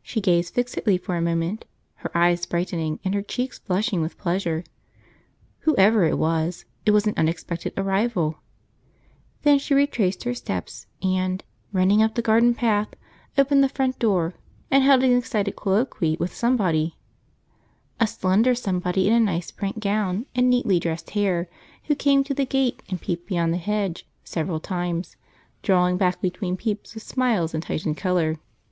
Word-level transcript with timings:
She 0.00 0.20
gazed 0.20 0.54
fixedly 0.54 0.96
for 0.96 1.16
a 1.16 1.20
moment, 1.20 1.64
her 1.96 2.16
eyes 2.16 2.46
brightening 2.46 3.00
and 3.04 3.12
her 3.16 3.20
cheeks 3.22 3.58
flushing 3.58 4.00
with 4.00 4.16
pleasure, 4.16 4.62
whoever 5.66 6.04
it 6.04 6.18
was, 6.18 6.66
it 6.84 6.92
was 6.92 7.08
an 7.08 7.14
unexpected 7.16 7.72
arrival; 7.76 8.38
then 9.42 9.58
she 9.58 9.74
retraced 9.74 10.22
her 10.22 10.34
steps 10.34 10.86
and, 11.02 11.42
running 11.72 12.00
up 12.00 12.14
the 12.14 12.22
garden 12.22 12.54
path, 12.54 12.90
opened 13.36 13.64
the 13.64 13.68
front 13.68 13.98
door 13.98 14.34
and 14.70 14.84
held 14.84 15.02
an 15.02 15.18
excited 15.18 15.56
colloquy 15.56 16.16
with 16.20 16.32
somebody; 16.32 16.96
a 17.98 18.06
slender 18.06 18.54
somebody 18.54 19.08
in 19.08 19.12
a 19.14 19.18
nice 19.18 19.50
print 19.50 19.80
gown 19.80 20.26
and 20.32 20.48
neatly 20.48 20.78
dressed 20.78 21.10
hair, 21.10 21.48
who 21.86 21.96
came 21.96 22.22
to 22.22 22.34
the 22.34 22.46
gate 22.46 22.84
and 22.88 23.00
peeped 23.00 23.26
beyond 23.26 23.52
the 23.52 23.56
hedge 23.58 24.06
several 24.22 24.60
times, 24.60 25.16
drawing 25.64 25.96
back 25.96 26.20
between 26.20 26.56
peeps 26.56 26.94
with 26.94 27.02
smiles 27.02 27.52
and 27.52 27.64
heightened 27.64 27.96
colour. 27.96 28.38